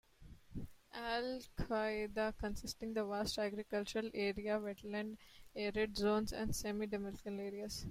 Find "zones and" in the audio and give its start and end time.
5.95-6.55